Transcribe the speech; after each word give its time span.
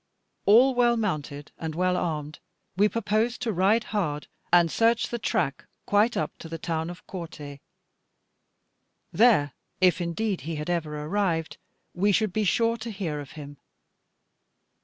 All 0.47 0.73
well 0.73 0.97
mounted, 0.97 1.51
and 1.59 1.75
well 1.75 1.95
armed, 1.95 2.39
we 2.75 2.89
purposed 2.89 3.39
to 3.43 3.53
ride 3.53 3.83
hard, 3.93 4.25
and 4.51 4.71
search 4.71 5.09
the 5.09 5.19
track 5.19 5.65
quite 5.85 6.17
up 6.17 6.35
to 6.39 6.49
the 6.49 6.57
town 6.57 6.89
of 6.89 7.05
Corte. 7.05 7.59
There, 9.13 9.53
if 9.79 10.01
indeed 10.01 10.41
he 10.41 10.55
had 10.55 10.71
ever 10.71 10.97
arrived, 11.03 11.57
we 11.93 12.11
should 12.11 12.33
be 12.33 12.45
sure 12.45 12.77
to 12.77 12.89
hear 12.89 13.19
of 13.19 13.33
him. 13.33 13.57